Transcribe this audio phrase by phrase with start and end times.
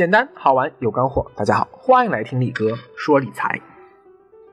[0.00, 1.30] 简单好玩有干货。
[1.36, 3.60] 大家好，欢迎来听李哥说理财。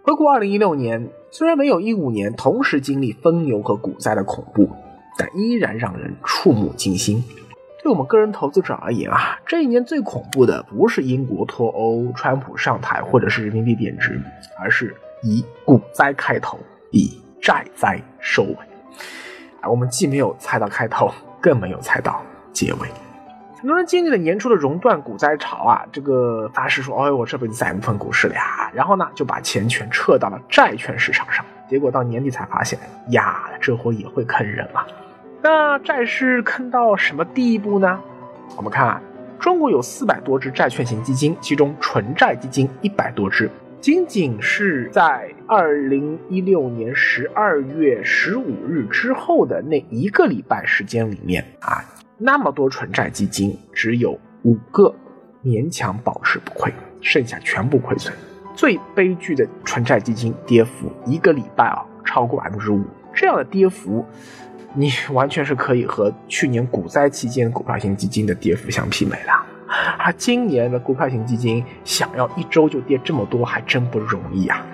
[0.04, 4.70] 回顾二零一六年，虽然没有一五年同时经历疯牛和股灾的恐怖，
[5.18, 7.24] 但依然让人触目惊心。
[7.82, 14.22] 对我们个人投资者而言啊，这一年最恐怖的不是英国脱欧、川普上台或者是人民币贬值，
[14.60, 16.60] 而是以股灾开头，
[16.92, 18.58] 以债灾收尾。
[19.62, 21.10] 啊，我们既没有猜到开头，
[21.40, 22.90] 更没有猜到结尾。
[23.60, 31.44] 很多人经历了年初的熔断股灾潮啊，这个发誓说：“哎，我这辈子再也不碰股市了呀。”然后呢，就把钱全撤到了债券市场上。
[31.68, 32.78] 结果到年底才发现，
[33.10, 34.86] 呀，这货也会坑人啊！
[35.42, 38.00] 那债市坑到什么地步呢？
[38.56, 39.02] 我们看啊，
[39.40, 43.50] 中国有四百多只债券型基金，其中纯债基金一百多只。
[43.82, 51.84] 仅仅是在二零一六年十二月十五日之后的那一个礼拜时间里面啊，
[52.18, 54.94] 那么多纯债基金只有五个
[55.44, 58.14] 勉强保持不亏，剩下全部亏损。
[58.56, 64.04] 最悲剧的纯债基金跌幅一个礼拜啊超过百分之五，这样的跌幅，
[64.74, 69.32] 你完全是可以和去年股灾期间股票型基金的跌幅相媲美的。
[70.00, 74.66] 而，今年的股票型基金想要一周就跌这么多，还真不容易啊！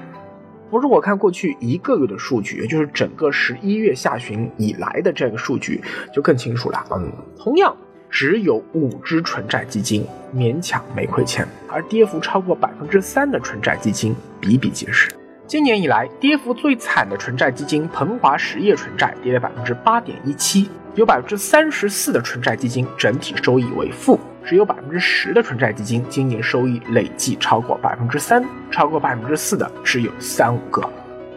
[0.73, 5.79] 我如果看过去一个月的数据，也就是整个十一月下旬以来的这个数据，
[6.11, 6.83] 就更清楚了。
[6.89, 7.77] 嗯，同样
[8.09, 10.03] 只有五只纯债基金
[10.35, 15.11] 勉强没亏钱，而跌幅超过百分之三的纯债基金比比皆是。
[15.45, 24.19] 今年以来跌幅最惨的纯债基金鹏华实业纯债跌了百分之八点一七，有百分之三十四的纯债基金整体收益为负。
[24.45, 30.81] 只有百分之十的纯债基金今年收益累计超过百分之三，超过百分之四的只有三五个。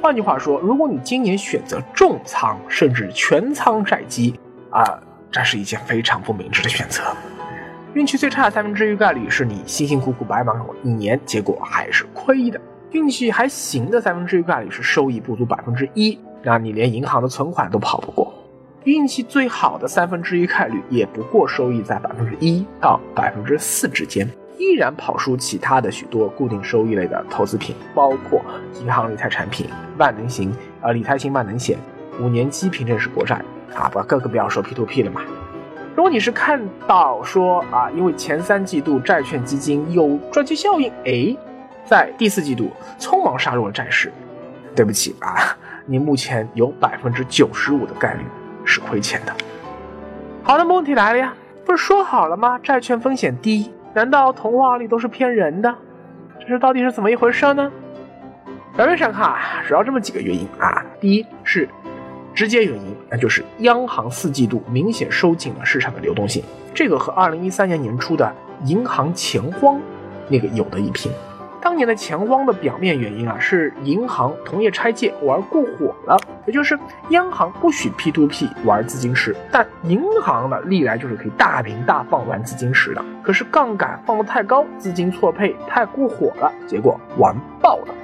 [0.03, 4.39] 换句话说，如果你今年选择重仓甚至全仓债基，
[4.71, 4.99] 啊，
[5.31, 7.03] 这是一件非常不明智的选择。
[7.95, 12.59] 运气最差的三分之一概率是你辛辛苦苦白忙活一年，结果还是亏的；
[12.91, 18.35] 运气还行的三分之一概率是收益不足百分之一，那你连银行的存款都跑不过。
[18.87, 24.25] 运气最好的三分之一概率，也不过收益在百分之一到百分之四之间，
[24.59, 28.41] 依然跑输其他的许多固定收益类的投资品，包括
[28.81, 29.67] 银行理财产品、
[29.99, 31.77] 万能型呃理财型万能险、
[32.21, 33.43] 五年期凭证式国债
[33.75, 35.21] 啊，不，更不要说 P to P 了嘛。
[35.97, 41.37] 如果你是看到说啊，因为前三季度债券基金有赚钱效应，哎，
[41.85, 42.71] 在第四季度
[43.01, 44.13] 匆忙杀入了债市，
[44.77, 48.21] 对不起啊，你目前有百分之九十五的概率。
[48.67, 49.33] 是亏钱的。
[50.43, 51.33] 好的，问题来了呀，
[51.65, 52.59] 不是说好了吗？
[52.63, 55.75] 债券风险低，难道童话里都是骗人的？
[56.41, 57.73] 这是到底是怎么一回事呢？
[58.77, 60.85] 表面上看啊，主要这么几个原因啊。
[61.01, 61.69] 第一是
[62.35, 66.45] 直接原因，那就是央行四季度明显收紧了市场的流动性，
[66.75, 68.31] 这个和二零一三年年初的
[68.65, 69.81] 银行钱荒
[70.29, 71.11] 那个有的一拼。
[71.67, 76.17] 当年的钱荒的表面原因啊，是银行同业拆借玩过火了，
[76.47, 76.79] 也就是
[77.09, 83.05] 央行不许 P to P 玩资金池，但银行呢历来就是可以大名大放玩资金池的。
[83.21, 87.95] 可是杠杆放得太高，资金错配太过火了，结果玩爆了。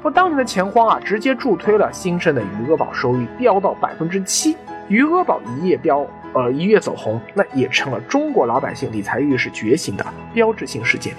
[0.00, 4.56] 说当年的钱荒啊，直接助推了新生的余额宝收益飙到百分之七，
[4.86, 11.12] 余额宝一夜飙，呃一跃走红，那也成了中国老百姓理财意识觉醒的标志性事件。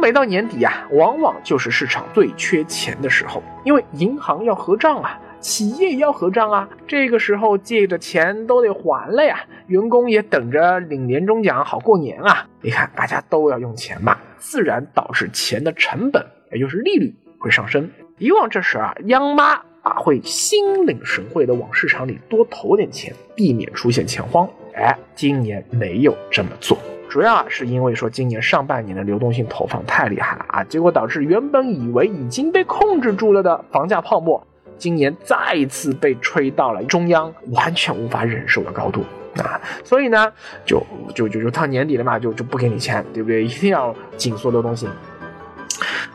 [0.00, 12.48] 每到年底呀，往往就是市场最缺钱的时候，因为银行要核账啊，企业要核账啊，这个时候借的钱都得还了呀，员工也等着领年终奖好过年啊。
[12.62, 17.90] 你看，大家都要用钱嘛，自然导致钱的成本，也就是利率会上升。
[18.16, 24.48] 以往这时啊，央妈啊会心领神会的往市场里多投点钱，避免出现钱荒。
[24.74, 26.78] 哎，今年没有这么做。
[27.10, 34.46] 主要啊，是因为说今年上半年的流动性投放太厉害了啊，结果导致原本以为已经被控制住了的房价泡沫，
[34.78, 39.04] 今年再一次被吹到了中央完全无法忍受的高度
[39.42, 40.32] 啊，所以呢，
[40.64, 40.80] 就
[41.12, 43.44] 就就就到年底了嘛，就就不给你钱，对不对？
[43.44, 44.88] 一定要紧缩流动性。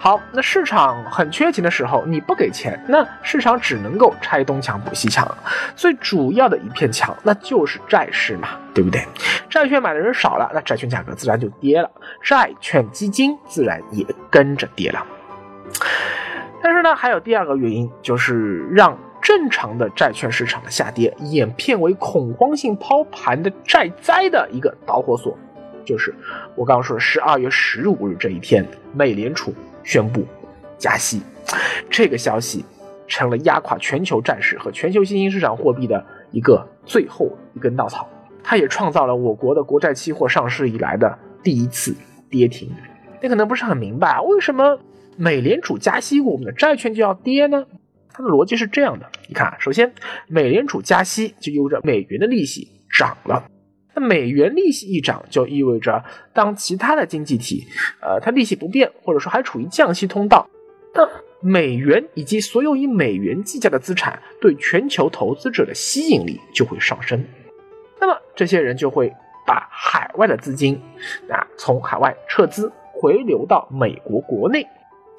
[0.06, 5.28] 好，那市场很缺钱的时候，你不给钱，那市场只能够拆东墙补西墙，
[5.76, 9.04] 最主要的一片墙那就是债市嘛，对不对？
[9.50, 11.90] 债券买的人少了，那债券价格自然就跌了，
[12.22, 15.04] 债券基金自然也跟着跌了。
[16.62, 25.36] 但是呢，还有第二个原因，就是让正常的债券市场的下跌演变为恐慌性抛盘的债灾的一个导火索。
[25.84, 26.14] 就是
[26.56, 28.64] 我刚刚说的十二月十五日这一天，
[28.94, 29.52] 美联储
[29.86, 30.26] 宣布
[30.78, 31.22] 加息，
[31.90, 32.66] 这个消息
[33.08, 38.10] 成了压垮全球债市和全球新兴市场货币的一个最后一根稻草。
[38.44, 41.96] 它也创造了我国的国债期货上市以来的第一次
[42.30, 42.70] 跌停。
[43.22, 44.80] 你可能不是很明白，为什么
[45.18, 47.66] 美联储加息，我们的债券就要跌呢？
[48.12, 49.94] 它的逻辑是这样的：你看，首先
[50.28, 53.50] 美联储加息就意味着美元的利息涨了，
[53.96, 56.04] 那美元利息一涨，就意味着
[56.34, 57.66] 当其他的经济体，
[58.02, 60.48] 呃，它利息不变，或者说还处于降息通道，
[60.94, 61.08] 那
[61.40, 67.24] 美元以及所有以美元计价的资产对全球投资者的吸引力就会上升，
[68.00, 69.12] 那么这些人就会
[69.48, 70.80] 把海外的资金
[71.30, 72.72] 啊从海外撤资。
[72.98, 74.66] 回流到美国国内，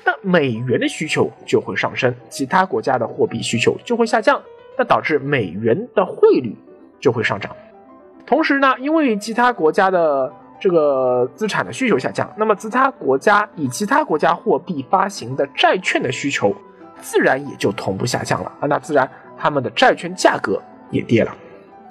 [0.03, 4.43] 那美元的需求就会上升，其他国家的货币需求就会下降，
[4.79, 6.57] 那导致美元的汇率
[6.99, 7.55] 就会上涨。
[8.27, 16.55] 同时呢，因为其他国家的这个资产的需求下降，那么其他国家以其他国家货币发行的债券的需求
[17.01, 19.09] 自然也就同步下降了啊，那自然
[19.39, 21.33] 他们的债券价格也跌了。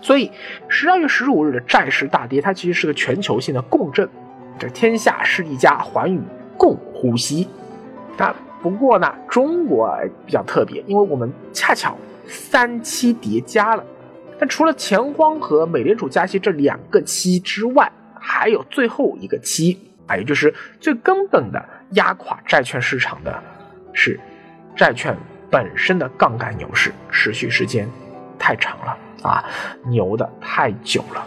[0.02, 0.30] 所以
[0.68, 4.08] 十二月十五日的债市大跌，它其实是个全球性的共振。
[4.60, 6.22] 这天下是一家，寰宇
[6.58, 7.48] 共呼吸。
[8.18, 11.96] 那不过呢，中国比较特别，因为我们恰巧
[12.28, 13.84] 三期叠加了。
[14.38, 23.44] 但除了钱荒和美联储加息这两个期之外，还有最后一个期啊，也就是最根本的压垮债券市场的，
[23.94, 24.20] 是
[24.76, 25.16] 债券
[25.50, 27.88] 本身的杠杆牛市，持续时间
[28.38, 29.46] 太长了啊，
[29.88, 31.26] 牛的太久了。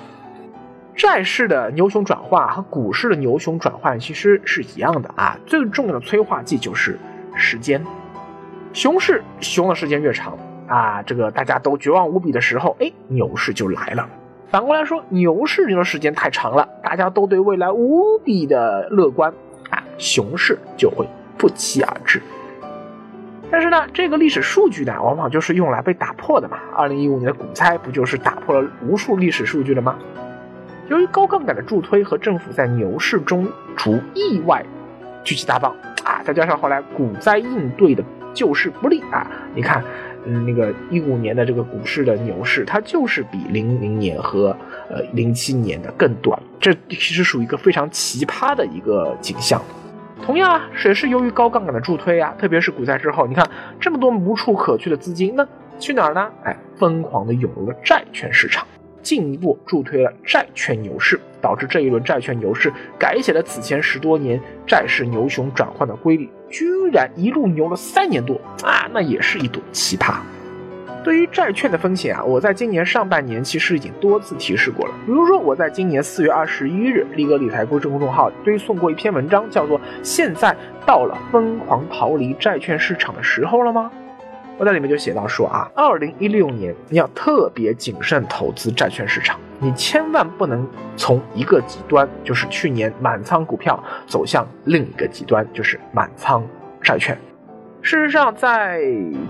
[0.95, 6.99] 债市的牛熊转换和股市的牛熊转换其实是一样的啊，最重要的催化剂就是
[7.37, 7.83] 时间。
[8.73, 10.37] 熊市熊的时间越长
[10.69, 14.09] 啊，这个大家都绝望无比的时候，哎，牛市就来了。
[14.50, 19.32] 反过来说，牛市牛的时间太长了，大家都对未来无比的乐观
[19.70, 21.06] 啊，熊市就会
[21.37, 22.23] 不期而至。
[23.50, 26.59] 但是呢，这个历史数据呢，往往就是用来被打破的嘛。
[26.76, 29.97] 二零一五年的股灾不就是打破了无数历史数据了吗？
[30.88, 34.64] 由于高杠杆的助推和政府在牛市中除意外
[35.25, 35.75] 举起大棒
[36.05, 39.85] 啊，再加上后来股灾应对的救市不利啊，你看，
[40.29, 44.55] 嗯，那个一五年的这个股市的牛市，它就是比零零年和
[44.91, 49.61] 呃零七年的更短，这其实属于一个非常奇葩的一个景象。
[50.23, 53.49] 同样啊，也是由于高杠杆的助推啊，特别是股灾之后，你看
[53.81, 55.47] 这么多无处可去的资金，那
[55.79, 56.29] 去哪儿呢？
[56.45, 58.67] 哎，疯狂的涌入了债券市场。
[59.01, 68.88] 进一步助推了债券牛市，导致这一轮债券牛市改写了此前十多年债市牛熊转换的规律，居然一路牛了三年多啊！
[68.93, 70.17] 那也是一朵奇葩。
[71.05, 74.93] 对于债券的风险啊，我在今年上半年其实已经多次提示过了。
[75.06, 80.55] 比如说，我在今年四月二十一日立哥理财公众号推送过一篇文章，叫做《现在
[80.85, 83.90] 到了疯狂逃离债券市场的时候了吗》。
[84.58, 90.67] 我在里面就写到说啊，二零一六年你要特别谨慎投资债券市场，你千万不能
[90.97, 96.47] 从一个极端，就是去年满仓股票，走向另一个极端，就是满仓
[96.83, 97.19] 债券。
[97.81, 98.83] 事实上，在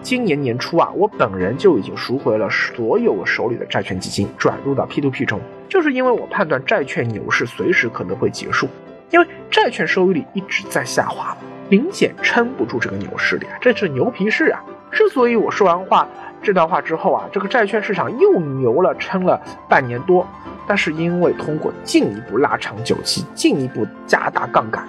[0.03, 5.39] 今年年初啊，我本人就已经赎回了所有我手里的债券基金，转入到 P2P 中，
[5.69, 8.67] 就是因为我判断债券牛市随时可能会结束，
[9.11, 11.37] 因为债券收益率一直在下滑，
[11.69, 14.65] 明显撑不住这个牛市的，这是牛皮市啊。
[14.91, 16.09] 之所以我说完话
[16.43, 20.27] 这段话之后啊，这个债券市场又牛了，撑了半年多，
[20.67, 24.87] 但是因为通过进一步拉长久期，进一步加大杠杆，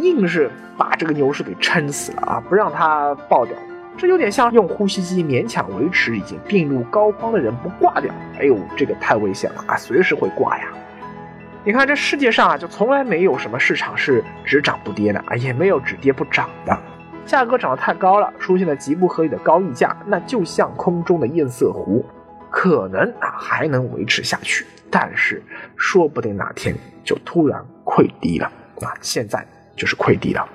[0.00, 3.54] 硬是把这个牛市给撑死了啊，不让它爆掉。
[3.96, 8.10] 这有点像用呼吸机勉强维持已经病入膏肓的人不挂掉。
[8.38, 10.68] 哎呦，这个太危险了啊，随时会挂呀！
[11.62, 16.74] 你看这世界上啊，就从来没有什么市场是只涨不跌的啊，也没有只跌不涨的。
[17.26, 22.04] 价格涨得太高了，出现了极不合理的高溢价，那就像空中的堰塞湖，
[22.50, 25.42] 可能啊还能维持下去，但是
[25.76, 26.74] 说不定哪天
[27.04, 28.46] 就突然溃堤了
[28.80, 28.92] 啊！
[29.00, 29.46] 现在
[29.76, 30.48] 就是溃堤了。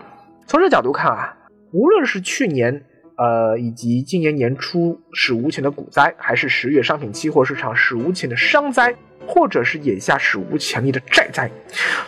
[0.45, 1.37] 从这角度看啊，
[1.71, 2.83] 无论是去年
[3.17, 8.93] 呃以及今年年初史无前的股灾，还是十月商品期货市场史无前的商灾，
[9.25, 11.49] 或者是眼下史无前例的债灾，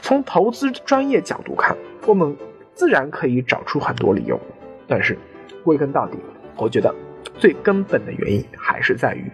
[0.02, 2.36] 从投资专业角度看，我们
[2.78, 4.40] 自然可以找出很多理由。
[4.88, 5.18] 但是，
[5.64, 6.18] 归根到底，
[6.56, 6.94] 我觉得
[7.40, 9.30] 最根本的原因还是在于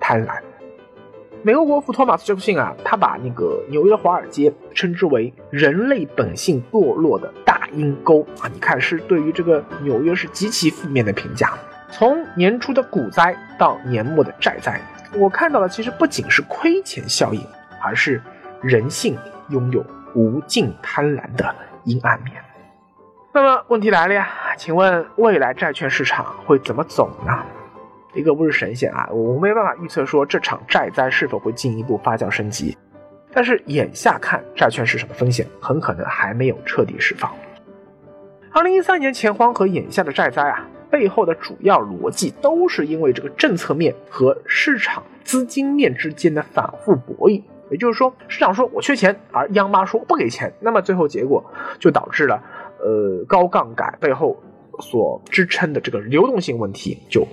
[0.00, 0.34] 贪婪。
[1.44, 8.50] 美国国父托马斯·杰弗逊啊，他把那个纽约华尔街称之为人类本性堕落的大阴沟啊！
[8.52, 11.54] 你看，是对于这个纽约是极其负面的评价。
[11.90, 14.80] 从年初的股灾到年末的债灾，
[15.14, 17.40] 我看到的其实不仅是亏钱效应，
[17.82, 18.20] 而是
[18.60, 19.16] 人性
[19.48, 19.84] 拥有
[20.14, 22.34] 无尽贪婪的阴暗面。
[23.34, 27.32] 那么问题来了呀，请问未来债券市场会怎么走呢？
[28.12, 32.76] 一个不是神仙啊，我没办法预测说这场债灾是否会进一步发酵升级。
[33.32, 37.32] 但是眼下看，债券市场的风险很可能还没有彻底释放。
[38.52, 47.42] 二零一三年钱荒和眼下的债灾啊，背后的主要逻辑都是因为这个政策面和市场资金面之间的反复博弈。
[47.70, 51.42] 也就是说，市场说我缺钱，而央妈说不给钱，那么最后结果
[51.78, 52.42] 就导致了，
[52.82, 54.36] 呃，高杠杆背后
[54.80, 57.26] 所支撑的这个流动性问题就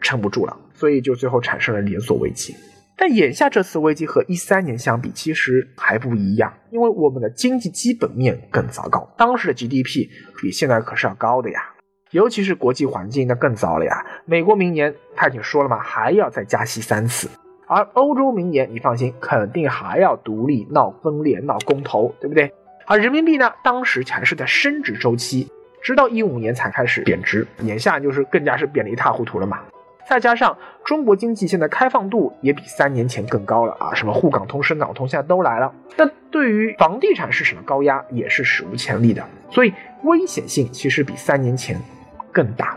[0.00, 2.54] 撑不住了，所以就最后产生了连锁危机。
[2.96, 9.08] 但眼下这次危机和一三年相比，其实还不一样，因为我们的经济基本面更糟糕。
[9.16, 10.06] 当时的 GDP
[10.38, 11.62] 比现在可是要高的呀，
[12.10, 14.04] 尤其是国际环境那更糟了呀。
[14.26, 17.26] 美国明年他已经说了嘛，还要再加息三次，
[17.66, 22.52] 而欧洲明年你放心，肯定还要独立闹分裂、闹公投，对不对？
[22.86, 25.50] 而人民币呢，当时还是在升值周期，
[25.82, 29.60] 直到一五年才开始贬值，眼下就是更加是贬得一塌糊涂了嘛。
[30.08, 35.72] 再加上中国经济现在开放度也比三年前更高了啊，什么沪港通、深港通现在都来了。
[35.96, 39.72] 那对于房地产市场的高压也是史无前例的，所以
[40.02, 41.80] 危险性其实比三年前
[42.32, 42.76] 更大。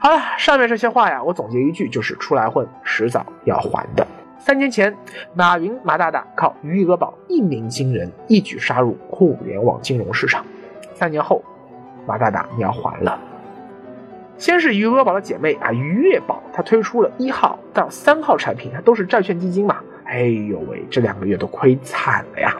[0.00, 4.04] 好了，上面这些话呀，我总结一句，就是出来混，迟早要还的。
[4.38, 4.96] 三年前，
[5.34, 10.44] 马云马大大靠余额宝一鸣惊人，一举杀入互联网金融市场。
[10.94, 11.42] 三年后，
[12.06, 13.20] 马大大你要还了。
[14.38, 19.80] 先是余额宝的姐妹啊，余月宝，它推出了一号到三号产品，它都是债券基金嘛。
[20.04, 22.56] 哎呦喂，这两个月都亏惨了呀！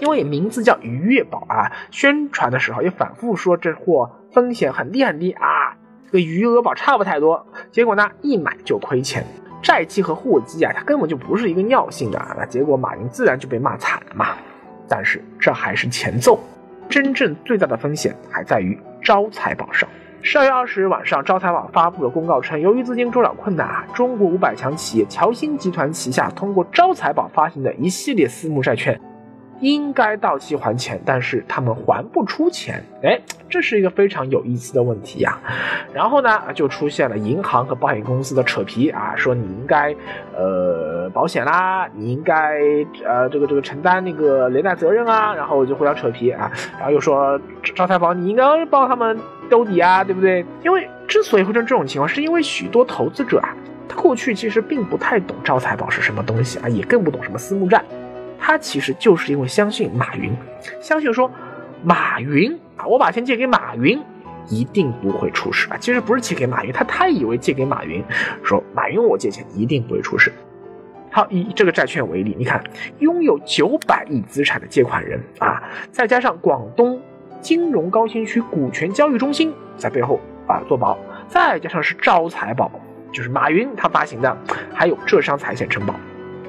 [0.00, 5.76] 因为名字叫余月宝啊，宣传的时候也反复说这货风险很低很低啊，
[6.10, 7.46] 跟余额宝差不太多。
[7.70, 9.24] 结果呢，一买就亏钱，
[9.62, 12.34] 债基和货基啊，它根本就不是一个尿性的啊。
[12.38, 14.28] 那结果马云自然就被骂惨了嘛。
[14.88, 16.40] 但是这还是前奏，
[16.88, 19.88] 真正最大的风险还在于招财宝上。
[20.20, 29.00] 十二月二十日晚上，招财宝发布了公告称，由于资金周转困难啊，中国五百强企业乔鑫集团旗下通过招财宝发行的一系列私募债券。
[29.60, 35.38] 应该到期还钱，但是他们还不出钱，哎，这是一个非常有意思的问题呀。
[35.92, 39.94] 然后呢，就出现了银行和保险公司的扯皮啊，说你应该
[40.36, 42.58] 呃保险啦，你应该
[43.04, 47.40] 呃这个这个承担那个连带责任啊，然后就互相扯皮啊，然后又说
[47.74, 49.18] 招财宝你应该帮他们
[49.50, 50.44] 兜底啊，对不对？
[50.62, 53.54] 因为之所以会成这种情况，是因为许多投资者啊，
[53.88, 57.82] 他过去其实并不太懂招财宝是什么东西啊，也更不懂什么私募债。
[58.38, 60.34] 他其实就是因为相信马云，
[60.80, 61.30] 相信说
[61.82, 64.00] 马云啊，我把钱借给马云，
[64.48, 65.76] 一定不会出事啊。
[65.78, 68.02] 其实不是借给马云，他太以为借给马云，
[68.42, 70.32] 说马云我借钱一定不会出事。
[71.10, 72.62] 好，以这个债券为例，你看
[72.98, 77.00] 拥有九百亿资产的借款人啊，再加上广东
[77.40, 82.70] 金融高新区股权交易中心在背后啊做保，再加上是招财宝，
[83.10, 84.36] 就是马云他发行的，
[84.74, 85.94] 还有浙商财险承保。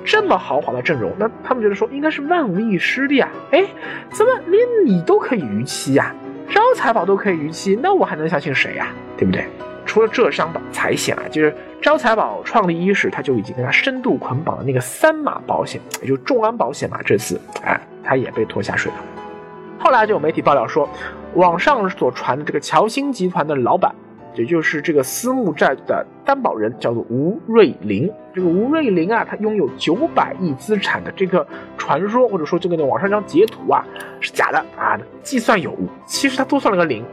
[0.10, 3.30] 这么豪华的阵容，那他们觉得说应该是万无一失的呀？
[3.52, 3.64] 哎，
[4.12, 6.12] 怎么连你都可以逾期呀？
[6.50, 8.88] 招财宝都可以逾期，那我还能相信谁呀？
[9.16, 9.46] 对不对？
[9.86, 17.00] 除了浙商保财险啊，就是招财宝创立伊始，他就已经跟他深度捆绑了那个三马保险，也就众安保险嘛。
[17.06, 18.98] 这次哎，他也被拖下水了。
[19.78, 20.90] 后来就有媒体爆料说，
[21.36, 23.94] 网上所传的这个乔欣集团的老板。
[24.36, 31.46] 也就是这个私募债的担保人叫做吴瑞林，这个吴瑞林啊，他拥有九百亿资产的这个
[31.78, 33.84] 传说，或者说这个网上一张截图啊
[34.20, 37.04] 是假的啊，计算有误，其实他多算了个零，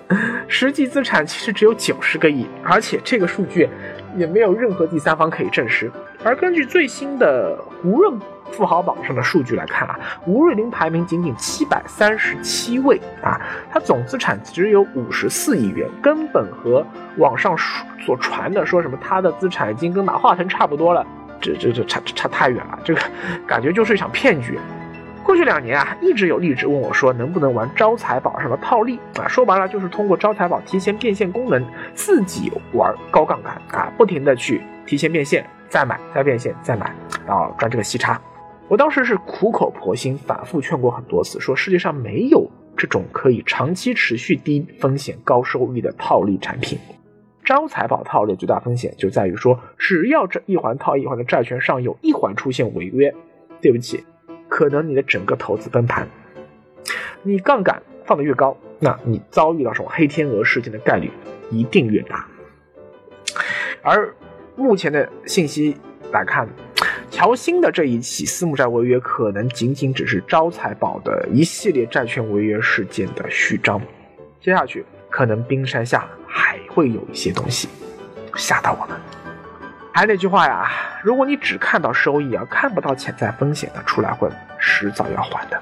[0.46, 3.68] 实际资产其实只有九十个亿，而且这个数据
[4.16, 5.90] 也没有任何第三方可以证实。
[6.22, 8.18] 而根据最新的胡润。
[8.52, 16.86] 富豪榜上的数据来看啊，吴瑞林排名仅仅七百三十七位啊，他总资产只有五十四亿元，根本和
[17.18, 17.56] 网上
[18.04, 21.06] 所传的说什么他的资产已经跟马化腾差不多了，
[21.40, 23.00] 这这这差差太远了，这个
[23.46, 24.58] 感觉就是一场骗局。
[25.22, 36.94] 过去两年啊，一直有励志问我说能不能玩招财宝上的套利啊，说白了就是通过招财宝提前变现功能自己玩高杠杆啊，不停的去提前变现，再买再变现再买，
[37.26, 38.20] 然后赚这个息差。
[38.68, 46.76] 我当时是苦口婆心，反复劝过很多次，说世界上没有这种可以长期持续低风险高收益的套利产品。
[47.44, 53.14] 招财宝套利最大风险就在于说，只要这一环套一环的债券上有一环出现违约，
[53.60, 54.04] 对不起，
[54.48, 56.08] 可能你的整个投资崩盘。
[57.22, 61.08] 你杠杆放得越高，那你遭遇到这种黑天鹅事件的概率
[61.52, 62.26] 一定越大。
[63.80, 64.12] 而
[64.56, 65.76] 目前的信息
[66.10, 66.48] 来看。
[67.16, 73.80] 乔欣的这一起私募债违约，可能仅仅只是招财宝的一系列债券违约事件的序章，
[74.38, 77.70] 接下去可能冰山下还会有一些东西
[78.34, 78.94] 吓到我们。
[79.94, 80.70] 还那句话呀，
[81.02, 85.58] 如果你只看到收益啊，看不到潜在风险的，出来混，迟早要还的。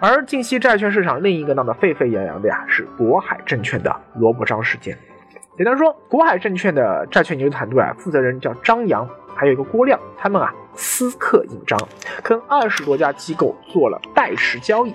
[0.00, 4.96] 而近期债券市场另一个闹得沸沸扬扬的呀，是国海证券的萝卜章事件。
[5.58, 11.78] 简单说，国海证券的债券研究团队啊，负责人叫张扬，还有一个郭亮，他们啊私刻印章，
[12.22, 14.92] 跟二十多家机构做了代持交易。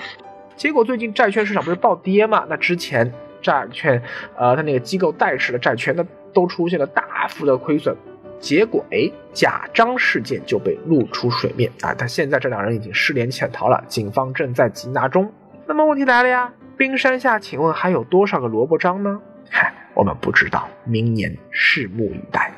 [0.56, 2.46] 结果最近债券市场不是暴跌嘛？
[2.48, 3.12] 那之前
[3.42, 4.02] 债券，
[4.38, 7.96] 呃，他那个机构代持的债券，那都出现了大幅的亏损。
[8.40, 11.94] 结果，哎，假章事件就被露出水面啊！
[11.98, 15.32] 但现在这两人已经失联潜逃了，警方正在缉拿中。
[15.68, 19.20] 那么问题来了呀，冰山下，请问还有多少个萝卜章呢？
[19.50, 22.52] 嗨，我们不知道，明年拭目以待。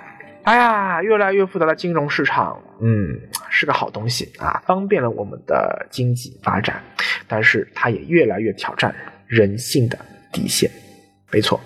[0.44, 3.18] 哎呀，越来越复杂的金融市场，嗯，
[3.50, 6.84] 是个好东西啊，方便了我们的经济发展，
[7.30, 8.94] 但是它也越来越挑战
[9.26, 9.98] 人性的
[10.34, 10.70] 底线。
[11.32, 11.60] 没错，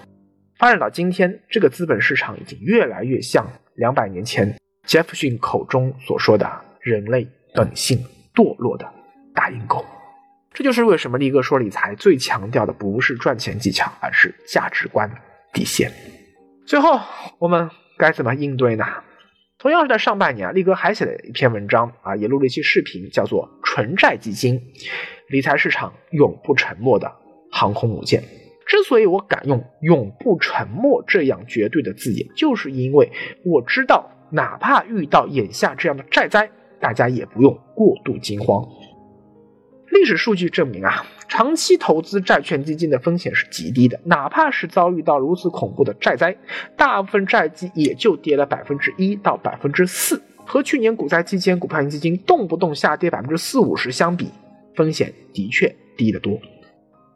[0.60, 3.48] 发展到今天，这个资本市场已经越来越像。
[3.74, 4.56] 两百年前，
[4.86, 6.48] 杰弗逊口中所说的
[6.80, 7.98] “人类本性
[8.34, 8.88] 堕落的
[9.34, 9.84] 大阴沟”，
[10.54, 15.10] 这就是为什么力哥说理财最强调的不是赚钱技巧，而是价值观
[15.52, 15.92] 底线。
[16.66, 17.00] 最后，
[17.40, 18.86] 我们该怎么应对呢？
[19.60, 24.62] 同样是在上半年，力哥还写了一篇文章啊，也录了一期视频，叫做《纯债基金：
[25.30, 27.12] 理财市场永不沉没的
[27.52, 28.22] 航空母舰》。
[28.68, 33.12] 之所以我敢用“永不沉没”这样绝对的字眼，就是因为
[33.46, 38.64] 我知道，哪怕遇到眼下这样的债灾，大家也不用过度惊慌。
[39.98, 46.38] 历史数据证明啊，长期投资债券基金的风险是极低的，哪怕是遭遇到如此恐怖的债灾，
[46.76, 54.30] 大部分债基也就跌了百分之一到百分之四，和去年股灾期间股票型基金动不动下跌百分之四五十相比，
[54.76, 56.40] 风险的确低得多。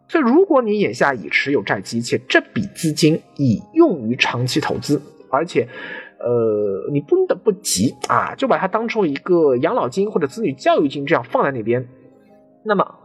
[0.08, 5.68] 所以，如果你眼下已持有债基，且这笔资金已用于长期投资，而且，
[6.20, 11.88] 呃，你不得不急啊，就把它当成一个养老金或者子女教育金这样放在那边，
[12.64, 12.96] 那么，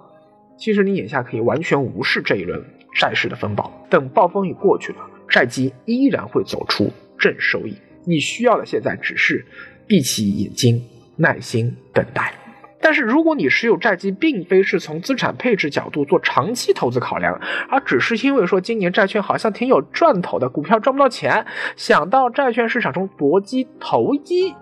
[0.57, 2.63] 其实你眼下可以完全无视这一轮
[2.99, 7.77] 债市的风暴，等暴风雨过去了，债基依然会走出正收益。
[8.05, 9.45] 你需要的现在只是
[9.87, 10.83] 闭起眼睛，
[11.17, 12.33] 耐心等待。
[12.79, 24.55] 但是，如果你持有债基，并非是从资产配置角度做长期投资考量，而只是因为说今年债券好像挺有赚头的，股票赚不到钱，想到债券市场中搏击投机，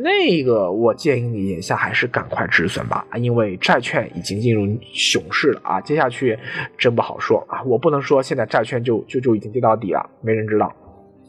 [0.00, 6.38] 那个我建议你眼下还是赶快止损吧，因为债券已经进入熊市了啊，接下去
[6.76, 10.74] 真不好说啊，我不能说现在债券就就就已经跌到底了，没人知道。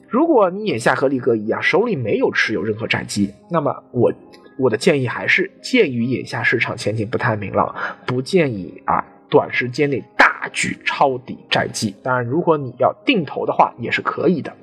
[0.08, 4.14] 如果你眼下和力哥一样，手里没有持有任何债基，那么我。
[4.62, 7.74] 我的建议还是，鉴于眼下市场前景不太明朗，
[8.06, 11.96] 不建议啊短时间内大举抄底债基。
[12.04, 14.54] 当然，如果你要定投的话，也是可以的。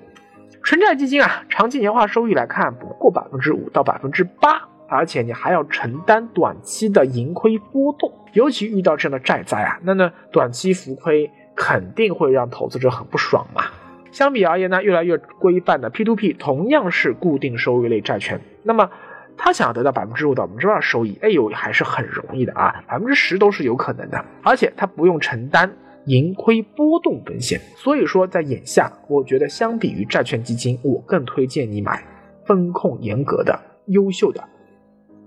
[0.62, 8.12] 纯债基金啊，长期年化收益来看不过百分之五到百分之八，而且你还要承担短期的盈亏波动。
[8.32, 13.64] 尤其遇到这样的债灾啊，那呢短期浮亏肯定会让投资者很不爽嘛。
[14.10, 18.90] 相比而言呢，越来越规范的 P2P 同样是固定收益类债券，那么。
[19.38, 25.70] 他想要得到百分之五到百分之二收益，哎呦，还是很容易的啊，百分之十都是有可能的，而且他不用承担
[26.06, 27.60] 盈亏波动风险。
[27.76, 32.02] 所以说，在眼下，我觉得相比于债券基金，我更推荐你买
[32.44, 34.42] 风控严格的、优秀的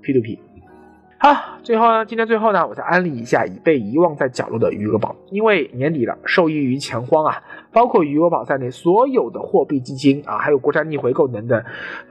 [0.01, 0.39] P2P。
[1.21, 11.61] 好，最后呢，今天最后呢，我再安利一下已被遗忘在角落的余额宝，因为年底了，受益于钱荒啊，包括余额宝在内所有的货币基金啊，还有国债逆回购等等，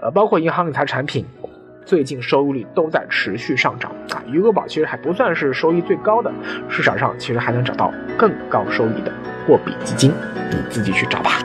[0.02, 1.24] 呃，包括银行理财产品。
[1.88, 6.30] 最近收益率都在持续上涨啊，余额宝其实还不算是收益最高的，
[6.68, 9.10] 市场上其实还能找到更高收益的
[9.46, 10.12] 货币基金，
[10.50, 11.38] 你自己去找吧。